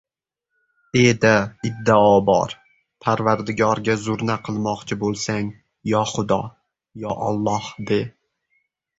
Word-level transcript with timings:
«E»da 1.01 1.33
iddao 1.67 2.13
bor. 2.29 2.55
Parvardigorga 3.07 3.97
zurna 4.05 4.37
qilmoqchi 4.47 4.97
bo‘lsang 5.03 5.51
«Yo, 5.91 6.01
xudo!» 6.13 6.39
«Yo, 7.03 7.13
Olloh!»— 7.27 7.69
de. 7.93 8.01